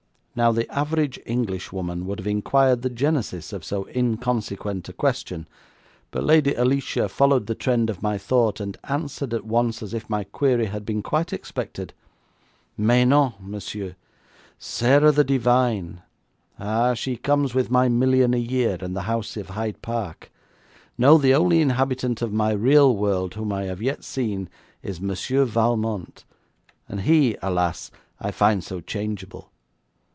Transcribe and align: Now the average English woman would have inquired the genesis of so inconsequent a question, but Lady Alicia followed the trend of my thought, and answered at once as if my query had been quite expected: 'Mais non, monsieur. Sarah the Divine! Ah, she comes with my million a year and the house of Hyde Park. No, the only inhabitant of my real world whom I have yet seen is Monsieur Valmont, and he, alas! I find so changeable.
Now 0.33 0.53
the 0.53 0.73
average 0.73 1.19
English 1.25 1.73
woman 1.73 2.05
would 2.07 2.19
have 2.19 2.25
inquired 2.25 2.83
the 2.83 2.89
genesis 2.89 3.51
of 3.51 3.65
so 3.65 3.85
inconsequent 3.93 4.87
a 4.87 4.93
question, 4.93 5.45
but 6.09 6.23
Lady 6.23 6.53
Alicia 6.55 7.09
followed 7.09 7.47
the 7.47 7.53
trend 7.53 7.89
of 7.89 8.01
my 8.01 8.17
thought, 8.17 8.61
and 8.61 8.77
answered 8.85 9.33
at 9.33 9.45
once 9.45 9.83
as 9.83 9.93
if 9.93 10.09
my 10.09 10.23
query 10.23 10.67
had 10.67 10.85
been 10.85 11.03
quite 11.03 11.33
expected: 11.33 11.93
'Mais 12.77 13.05
non, 13.05 13.33
monsieur. 13.41 13.97
Sarah 14.57 15.11
the 15.11 15.25
Divine! 15.25 16.01
Ah, 16.57 16.93
she 16.93 17.17
comes 17.17 17.53
with 17.53 17.69
my 17.69 17.89
million 17.89 18.33
a 18.33 18.37
year 18.39 18.77
and 18.79 18.95
the 18.95 19.01
house 19.11 19.35
of 19.35 19.49
Hyde 19.49 19.81
Park. 19.81 20.31
No, 20.97 21.17
the 21.17 21.35
only 21.35 21.59
inhabitant 21.59 22.21
of 22.21 22.31
my 22.31 22.51
real 22.53 22.95
world 22.95 23.33
whom 23.33 23.51
I 23.51 23.63
have 23.65 23.81
yet 23.81 24.05
seen 24.05 24.47
is 24.81 25.01
Monsieur 25.01 25.43
Valmont, 25.43 26.23
and 26.87 27.01
he, 27.01 27.35
alas! 27.41 27.91
I 28.21 28.31
find 28.31 28.63
so 28.63 28.79
changeable. 28.79 29.49